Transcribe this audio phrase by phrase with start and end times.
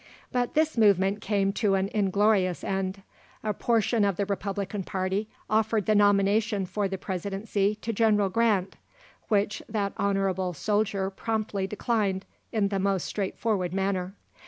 [0.31, 3.03] But this movement came to an inglorious end.
[3.43, 8.77] A portion of the Republican party offered the nomination for the Presidency to General Grant,
[9.27, 14.15] which that honourable soldier promptly declined in the most straightforward manner.